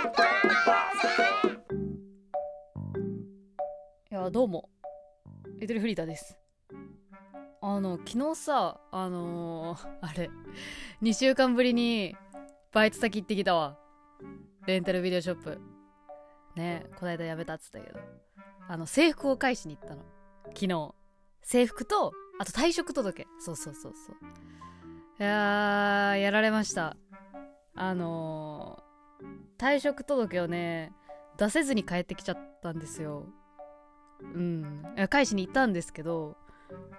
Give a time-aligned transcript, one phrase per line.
[0.00, 0.02] い
[4.14, 4.70] やどうも。
[5.60, 6.38] ゆとりフリーターです。
[7.60, 10.30] あの昨日さあのー、 あれ
[11.02, 12.16] 2週間ぶりに
[12.72, 13.76] バイト先行ってきたわ。
[14.66, 15.60] レンタルビデオショップ。
[16.56, 18.00] ねこないだ辞めたっつったけど。
[18.68, 20.02] あの制服を返しに行ったの。
[20.54, 20.94] 昨日。
[21.42, 23.26] 制服とあと退職届。
[23.38, 24.16] そうそうそうそう。
[25.18, 26.96] いやーやられました。
[27.74, 28.82] あの、
[29.60, 30.92] 退職届をね
[31.36, 33.26] 出せずに帰ってきちゃったんですよ。
[34.22, 34.84] うん。
[35.08, 36.36] 返しに行ったんですけど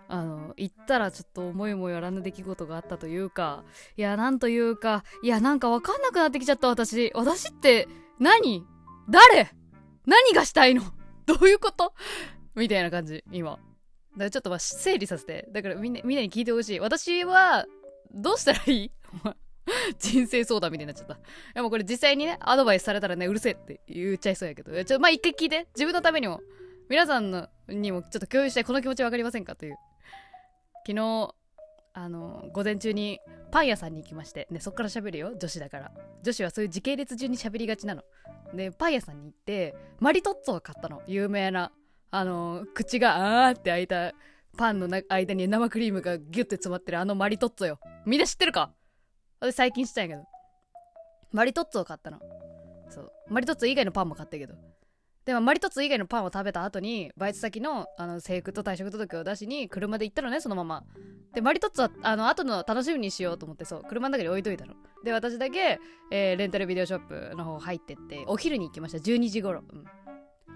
[0.07, 3.63] あの行ったらちょっと思いもよらぬ出来事があったというか
[3.95, 7.11] いやなんというかいやなんかわかんなくなってきちゃった私。
[7.15, 7.87] 私って
[8.19, 8.65] 何？
[9.09, 9.49] 誰？
[10.05, 10.83] 何がしたいの？
[11.25, 11.93] どういうこと？
[12.55, 13.51] みたいな感じ今。
[13.51, 13.63] だか
[14.17, 15.47] らちょっとまあ整理させて。
[15.51, 16.79] だからみんなみんなに聞いてほしい。
[16.79, 17.65] 私は
[18.13, 18.91] どうしたらいい？
[19.99, 21.19] 人生相談みたいになっちゃった。
[21.53, 25.67] でもこれ実際にね、アドバイスされたらね、うるせえって言っちゃいそうやけど、ちょっとまあ一回聞いて。
[25.75, 26.41] 自分のためにも。
[26.89, 29.77] 皆さんのにもちょっと共有したいこの気持ち分かりませんかという。
[30.85, 31.33] 昨日、
[31.93, 33.19] あの、午前中に
[33.51, 35.91] パン屋さんに行きまして、ね、そっから喋るよ、女子だから。
[36.21, 38.03] 女子はそういう時系列順に喋りがちなの。
[38.53, 41.01] で、パン屋さんに行って、マリトッツォを買ったの。
[41.07, 41.71] 有名な。
[42.09, 44.13] あの、口があーって開いた
[44.57, 47.79] パンの間に生クリームがギュッて詰まってるあのマリトッツォよ。
[48.05, 48.73] みんな知ってるか？
[49.41, 50.27] 私最近知ったんやけど。
[51.31, 52.19] マリトッツォを買ったの。
[52.89, 53.11] そう。
[53.27, 54.53] マリトッツォ以外のパンも買ったけど。
[55.25, 60.83] でもマリトッツォ以外のパンを食べた後にバイト先のあの制服と退職届を出しに車で行ったのねそのまま
[61.35, 64.73] でマリトッツォはあの後の楽しみにしようと思ってそう車の中に置いといたの
[65.03, 65.79] で私だけ、
[66.11, 69.85] えー、レンタルビデオショップの方入ってってお昼に行きました12時頃、うん、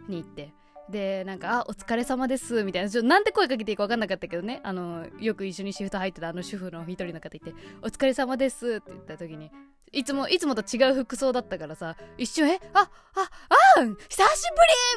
[0.09, 0.51] に行って
[0.95, 2.89] でなんか「あお疲れ様です」みたいな。
[2.89, 4.61] ちょなんで声かけていいか分かんなかったけどね。
[4.63, 9.51] あのよく一緒にシフト入ってたあの主婦の一人の方いて「お疲れ様です」って言った時に
[9.91, 13.97] いつもいつもと違う服装だったからさ一瞬「えあああ久しぶ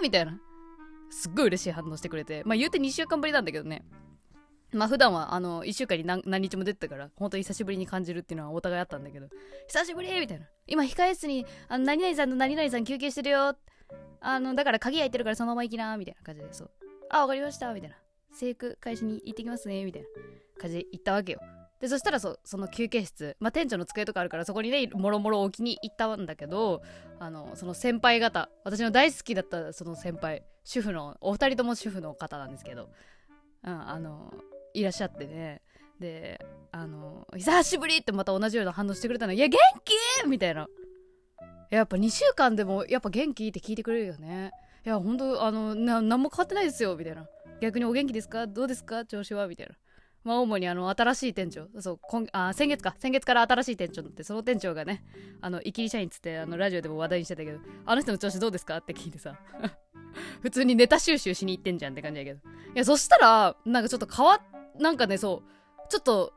[0.01, 0.39] り!」みたいな。
[1.11, 2.45] すっごい嬉しい反応してくれて。
[2.45, 3.85] まあ言うて2週間ぶりなんだけどね。
[4.73, 9.27] まあ普段はあの1週間に何日も出てたから本当に久しぶりに感じるっていうのはお互いあったんだけど
[9.67, 10.47] 久しぶりみたいな。
[10.67, 13.57] 今控え室にあの何々さんと何々さん休憩してるよ
[14.21, 16.71] あの、だから鍵開いてるからそのまま行きな、みたいな感じで、そう。
[17.11, 17.97] あ、わかりました、みたいな。
[18.33, 20.09] 制服返しに行ってきますね、みたいな
[20.59, 21.41] 感じで行ったわけよ。
[21.81, 26.83] で、そしたらそ、その休憩室、まあ、店長の机とかあるから、そこにね、もろもろ置きに行ったんだけど、
[27.21, 32.91] あの、その先輩方、私の大好きだったその先輩、主婦の、お二人とも主婦の方なんですけど、
[33.65, 34.35] うん、あの、
[34.75, 35.63] いらっしゃってね、
[36.01, 40.29] で、あの、久しぶりってまた同じような反応してくれたの、いや、元気？
[40.29, 40.67] みたいな。
[41.71, 44.53] やっぱ2週間でもやっぱ元気って聞いてくれるよね。
[44.87, 47.27] いや本当あのな何も変わってないですよみたいな。
[47.61, 48.47] 逆にお元気ですか？
[48.47, 49.05] どうですか？
[49.05, 49.47] 調子は？
[49.49, 49.75] みたいな。
[50.25, 51.67] まあ主にあの新しい店長。
[51.81, 52.95] そう今あ先月か。
[52.99, 55.05] 先月から新しい店長になってその店長がね
[55.41, 58.79] あのイキリ社員っつってあのラジオでも話題にしてたけどあの人の調子どうですか？
[58.79, 59.37] って聞いてさ。
[60.41, 62.41] 普通にネタ収集しに行ってんじゃんって感じやけど。
[62.41, 62.43] い
[62.75, 64.41] やそしたらなんかちょっと変わっ
[64.81, 66.33] なんかねそうちょっと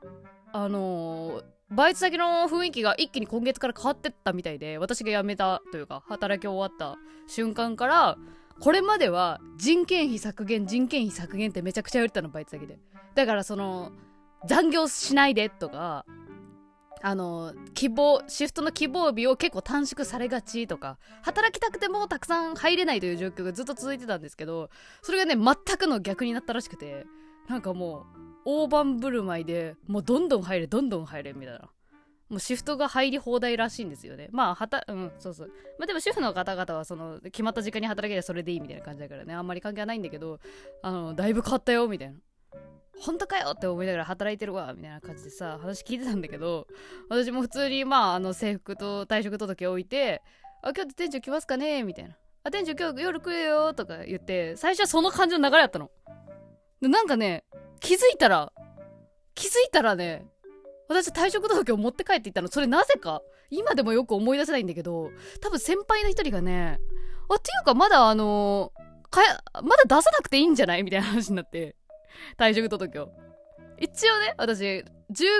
[0.51, 8.17] あのーバイト先の雰囲気が一気に今月から変わってったみたいで、私が辞めたというか、働き終わった瞬間から、
[8.59, 12.77] これまでは人件費削減、人件費削減ってめちゃくちゃ言われたの、バイト先で。
[13.15, 13.91] だからその、
[14.45, 16.05] 残業しないでとか、
[17.03, 24.69] あの、希望、シフトの希望日を結構短縮されがちとか、働きたくてもたくさん入れないという状況がずっと続いてたんですけど、
[25.01, 27.05] それがね、全くの逆になったらしくて、
[27.47, 31.69] なんかもう、大盤振る舞いでもうどんどん入れどんどん入れみたいな。
[32.29, 34.29] もうシフトが入り放題らしいんですよね。
[34.31, 35.47] まあはたうんそうそう。
[35.77, 39.33] まあでも主婦の方々はその決まった時間に働ければそれでいいみたいな感じだからね。
[39.33, 40.39] あんまり関係はないんだけど
[40.81, 42.15] あのだいぶ変わったよみたいな。
[43.01, 46.67] 本当かよって思いながら働いてるわみたいな感じでさ話聞いてたんだけど
[47.09, 50.21] 私も普通にまああの制服と退職届置いて
[50.61, 52.15] あ今日って店長来ますかねみたいな。
[52.43, 55.91] あ店長今日夜来るよとか言って最初はその感じの流れだったの。
[56.81, 57.43] なんかね
[57.79, 58.51] 気づいたら、
[59.35, 60.25] 気づいたらね、
[60.87, 62.47] 私退職届を持って帰っていったの。
[62.47, 65.11] それなぜか、今でもよく思い出せないんだけど、
[65.41, 66.79] 多分先輩の一人がね、
[67.29, 70.83] あ、っていうかまだあのー、まだ出さなくていいんじゃない？
[70.83, 71.75] みたいな話になって、
[72.37, 73.09] 退職届を。
[73.79, 74.83] 一応ね、私、10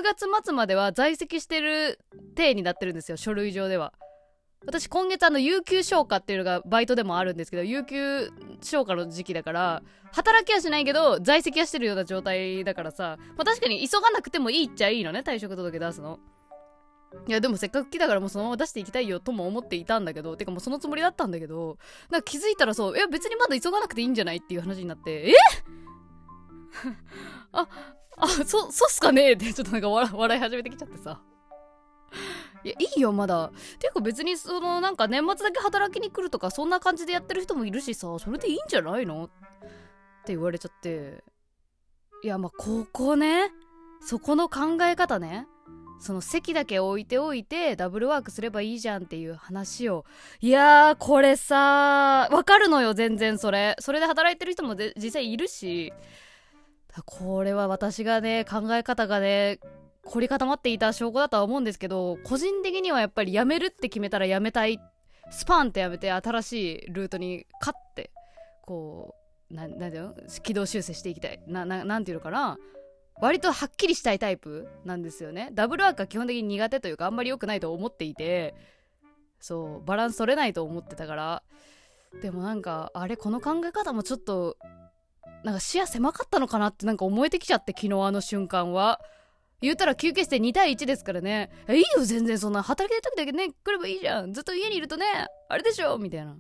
[0.04, 2.00] 月末までは在籍してる
[2.36, 3.94] 体になってるんですよ、書類上では。
[4.66, 8.32] 私今月あの有給消化っていうのがバイトでもあるんですけど有給
[8.62, 9.82] 消化の時期だから
[10.12, 16.20] 働きはしないけど在籍はしてるような状態だからさ、まあ、確かに急がなくてもいいっちゃいいのね退職届出すの。
[17.28, 21.78] いやでもせっかく来たからもうそのまま出していきたいよとも思っていたんだけどてかもうそのつもりだったんだけど
[22.10, 25.34] なんか気づいたらそういや別にまだ急がなくていいんじゃないっていう話になってえ？
[27.52, 27.68] あ
[28.16, 31.22] あそそうっすかねってちょっとなんか笑い始めてきちゃってさ。
[32.64, 33.52] いやいいよまだ。
[33.80, 39.26] ていうか別にそのなんか年末だけ働きに来るとかそんな感じでやってる人もいるしさそれでいいんじゃないの？
[39.26, 39.28] っ
[40.26, 41.24] て言われちゃって。
[42.24, 43.52] いやまあここね。
[44.04, 45.48] そこの考え方ね。
[46.00, 50.06] その席だけ置いておいてダブルワークすればいいじゃんっていう話を。
[50.40, 53.76] いやーこれさわかるのよ全然それ。
[53.80, 55.94] それで働いてる人も実際いるし。
[57.06, 59.60] これは私がね考え方がね
[60.06, 64.80] 凝り固まっていた証拠だとは思うんですけど個人的にはやっぱり辞めるって決めたら辞めたい。
[65.30, 68.12] スパンってやめて新しいルートに勝って
[68.64, 69.16] こ
[69.50, 70.16] うななんていうの？
[70.44, 71.40] 軌道修正していきたい。
[71.48, 72.58] なななんていうのかな？
[73.22, 75.50] 割とはっきりしたいタイプなんですよね。
[75.54, 78.56] ダブルワークは基本的に苦手というかあんまり良くないと思っていて
[79.40, 81.44] そうバランス取れないと思ってたから。
[82.22, 84.58] でもなんかあれこの考え方もちょっと
[85.46, 89.00] なんか視野狭かったのかなってなんか思えてきちゃって昨日あの瞬間は。
[89.62, 91.52] 言うたら休憩室で2対1ですからね。
[91.70, 92.64] いいよ全然そんな。
[92.64, 94.34] 働きたい時だけね来ればいいじゃん。
[94.34, 95.06] ずっと家にいるとね
[95.50, 96.36] あれでしょみたいな。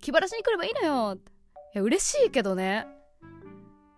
[0.00, 1.14] 気晴らしに来ればいいのよ。
[1.14, 1.18] い
[1.74, 2.86] や嬉しいけどね。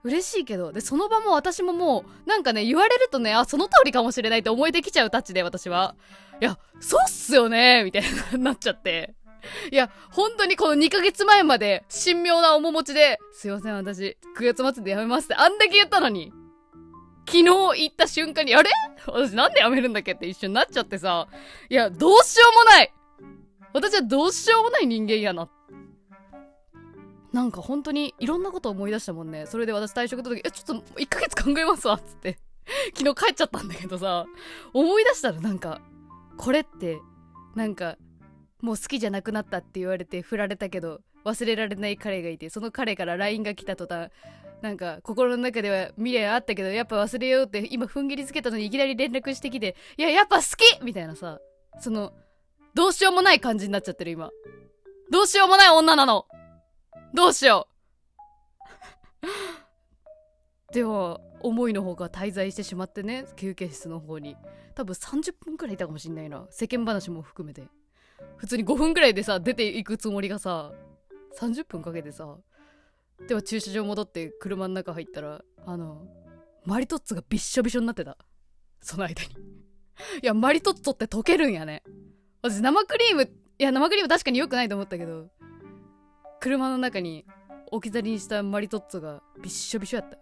[0.02, 0.72] 嬉しいけど。
[0.72, 5.94] でその場も私ももうなんかね言われるとねあその通りかもしれないって思えてきちゃうタッチで私は。
[6.40, 9.14] いやそうっすよねみたいな なっちゃって。
[9.70, 14.16] いや本当にこの2ヶ月前まで神妙な面持ちですいません私。
[14.36, 16.32] 9月末で辞めますってあんだけ言ったのに。
[17.28, 18.70] 昨日行った瞬間にあれ？
[19.06, 21.28] 私なんで辞めるんだっけって一緒になっちゃってさ。
[21.69, 22.92] いやどうしようもない。
[23.75, 25.48] 私はどうしようもない人間やな。
[27.32, 29.46] なんか本当にいろんなこと思い出したもんね。
[29.46, 32.38] それで私退職届、え、ちょっと1ヶ月考えますわっつって。
[32.96, 34.26] 昨日帰っちゃったんだけどさ、
[34.72, 35.80] 思い出したらなんか、
[36.36, 36.98] これって、
[37.54, 37.96] なんか、
[38.60, 44.10] もう好きじゃなくなったって言われて振られたけど、忘れられない彼がいて、その彼から LINE が来た途端、
[44.62, 51.38] なんか心の中では未練あったけど、やっぱ忘れようって今踏ん切りつけたのにいきなり連絡してきて、いや、やっぱ好きみたいなさ、
[51.81, 52.12] その、
[52.75, 54.31] どうしようもない感じになっちゃってる今。
[55.10, 56.26] どうしようもない女なの。
[57.14, 57.69] どうしよ
[59.22, 60.72] う。
[60.75, 64.37] では思いの方が滞在してしまってね休憩室の方に。
[64.75, 66.46] 多分30分くらいいたかもしんないな。
[66.50, 67.69] 世間話も含めて。
[68.37, 70.72] 普通に5分くらいでさ出ていくつもりがさ
[71.38, 72.37] 30分かけてさ
[73.26, 76.06] では駐車場戻って車の中入ったらあの
[76.64, 78.16] マリトッツォがびっしょびしょになってた。
[78.80, 79.30] その間に。
[80.22, 81.82] いやマリトッツォって溶けるんやね。
[82.42, 83.28] 私生クリームい
[83.62, 85.28] や生クリーム確かに良くないと思ったけど
[86.40, 87.26] 車の中に
[87.72, 90.16] 置き去りにしたマリトッツォがびっしょびしょやった。
[90.16, 90.20] っ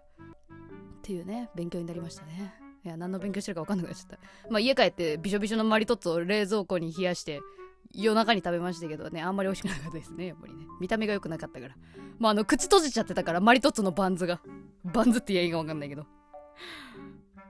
[1.03, 2.55] ていうね勉強になりましたね。
[2.85, 4.19] いや何の勉強してるか分かんなくなっちゃった。
[4.51, 7.41] まあ家帰ってびしょびしょのマリトッツォを冷蔵庫に冷やして
[7.97, 10.67] 夜中に食べましたけどねあんまり美味しくなかったですね やっぱりね。
[10.81, 11.75] 見た目が良くなかったから。
[12.19, 14.41] まああの口閉じちゃってたからマリトッツォのバンズが
[14.85, 16.07] バンズって言えいいか分かんないけど。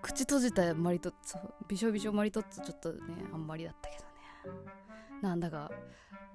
[0.02, 3.00] 口閉じたマリトッツォびしょびしょマリトッツォちょっとね
[3.32, 4.10] あんまりだったけどね。
[5.20, 5.70] なんだか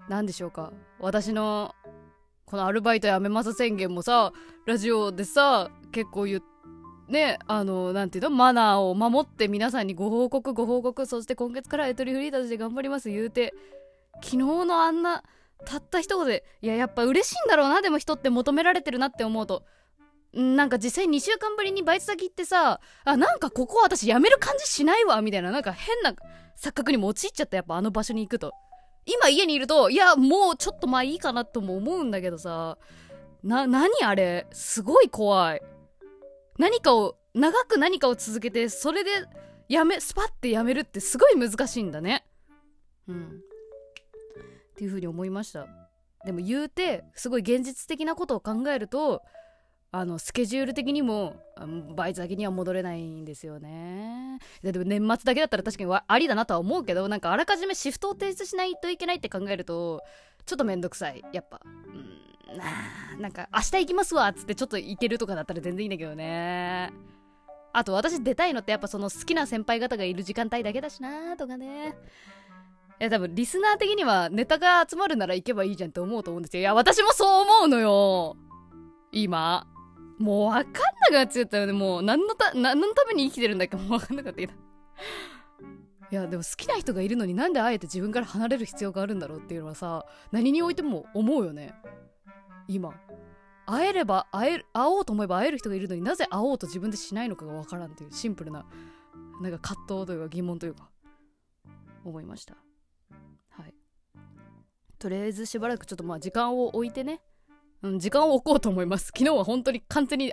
[0.09, 0.73] なんでしょうか。
[0.99, 1.73] 私の
[2.45, 4.33] このアルバイトやめます宣言もさ
[4.65, 6.51] ラジオでさ結構言って
[7.11, 13.53] ね、あの、なんていうの、マナーを守って皆さんにご報告、ご報告、そして今月からエトリフリーダーズで頑張ります言うて、
[14.15, 15.23] 昨日のあんな、
[15.65, 19.63] たった一言で、いや、やっぱ嬉しいんだろうな、でも人って求められてるなって思うと、
[20.33, 26.13] なんか実際2週間ぶりにバイト先行ってさ、あ、なんかここ私辞める感じしないわ、みたいな、なんか変な
[26.57, 28.53] 錯覚に陥っちゃった、やっぱあの場所に行くと。
[29.05, 32.77] 今家にいると、いや、もうちょっとまあいいかなとも思うんだけどさ、
[33.43, 34.45] な、何あれ？
[34.51, 35.61] すごい怖い。
[36.59, 39.09] 何かを、長く何かを続けて、それで、
[39.67, 42.25] やめ、スパッてやめるってすごい難しいんだね。
[43.07, 43.41] うん。
[44.81, 45.67] っていう風に思いました。
[46.25, 49.21] でも言うて、すごい現実的なことを考えると、
[49.91, 51.35] あのスケジュール的にも
[51.95, 54.39] バイト先には戻れないんですよね。
[54.63, 60.01] でも年末だけだったら確かにありだなとは思うけどなんかあらかじめシフトを提出しないといけないって考えると
[60.45, 61.21] ちょっとめんどくさい。
[61.33, 61.61] やっぱ。
[61.65, 62.65] うんな
[63.17, 66.91] なんか明日行きますわっつってちょっと行けるとかだったら全然いいんだけどね。
[67.73, 71.95] あと私出たいのってやっぱその好きな先輩方がいる時間帯だけだしなとかね。
[73.01, 78.37] いや多分リスナー的にはネタが集まるなら行けばいいじゃんって思うと思うんですよいや私もそう思うのよ
[79.11, 79.65] 今
[80.19, 80.71] もうわかんな
[81.07, 81.73] くなっちゃったよね。
[81.73, 83.75] もう何のた、何のために生きてるんだっけ？
[83.75, 84.53] もうわかんなかったけど。
[86.11, 91.73] いや、でも好きな人がいるのになんであえて自分から離れる必要があるんだろうっていうのはさ、何においても思うよね。
[92.67, 92.93] 今。
[93.65, 98.63] 会えれば会える、会おうと思えば会える人がいるのになぜ会おうと自分でしないのかがわからんっていうシンプルな、
[99.41, 100.87] なんか葛藤というか疑問というか、
[102.05, 102.57] 思いました。
[105.01, 107.21] とりあえずしばらくちょっとまあ時間を置いてね、
[107.81, 109.07] うん、時間を置こうと思います。
[109.07, 110.31] 昨日は本当に完全に、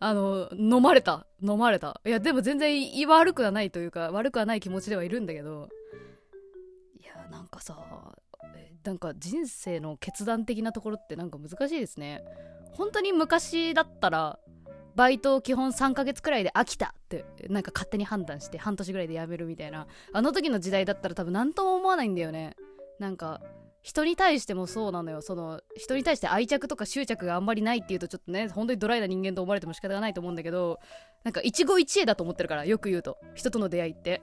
[0.00, 1.26] あの、飲まれた。
[1.42, 2.00] 飲まれた。
[2.06, 5.68] いや、でも全然悪くはないというか、悪くはない気持ちではいるんだけど、
[6.98, 7.76] いやなんかさ
[8.84, 12.24] なんか人生の決断的なところってなんか難しいですね
[12.72, 14.38] 本当に昔だったら
[14.94, 22.56] バイトを基本3ヶ月くらいで飽きたってなんか勝手に判断して半年ぐらいで辞めるみたいなあの時の時代だったら多分何とも思わないんだよね
[22.98, 23.42] なんか
[23.82, 25.22] 人に対してもそうなのよ。
[25.22, 30.80] その人に対して愛着とか執着があんまりないっていうとちょっとね本当にドライな人間と思われても仕方がないと思うんだけど
[31.24, 33.18] なんか一期一会だと思ってるからよく言うと。
[33.34, 34.22] 人との出会いって。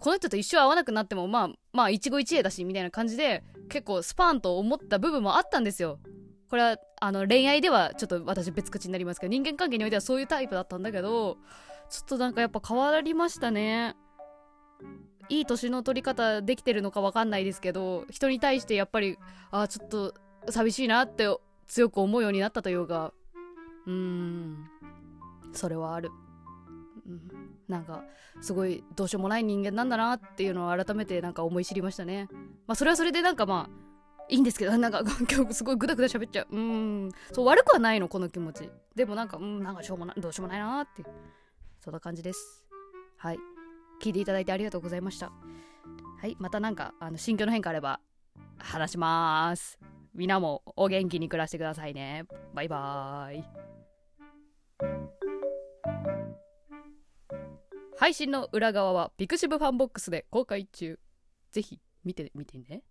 [0.00, 5.98] この人と一生会わなくなってもまあまあ一期一会だしみたいな感じで結構スパンと思った部分もあったんですよ。
[6.48, 11.38] これはあの恋愛ではちょっと私別口になりますけど人間関係においてはそういうタイプだったんだけど
[11.90, 13.96] ちょっとなんかやっぱ変わりましたね。
[15.28, 19.18] いい年の取り方できてるのか分かんないですけど人に対してやっぱり
[19.50, 20.14] あちょっと
[20.48, 21.26] 寂しいなって
[21.66, 23.12] 強く思うようになったというか
[23.86, 24.68] うーん
[25.52, 26.10] それはある、
[27.06, 27.20] うん、
[27.68, 28.04] なんか
[28.40, 32.28] すごいどうしようもない人間なんだなっていうのを改めてなんか思い知りましたね。
[32.66, 33.82] まあそれはそれでなんかまあ
[34.28, 36.48] いいんですけどなんか今日 すごいグダグダ喋っちゃう。
[36.50, 38.70] うんそう悪くはないのこの気持ち。
[38.94, 41.04] でもなんかうんなんかしょうもないどうしようもないなって
[41.80, 42.64] そんな感じです。
[43.16, 43.38] はい。
[44.02, 45.30] 聞いていただいてありがとうございました。
[46.20, 48.00] はいまたなんかあの心境の変化あれば
[48.58, 49.78] 話しまーす。
[50.12, 52.24] みんなもお元気に暮らしてくださいね。
[52.52, 53.44] バイバーイ。
[57.96, 60.98] 配信の裏側はピクシブファンボックスで公開中。
[61.52, 62.82] ぜひ見てみてね。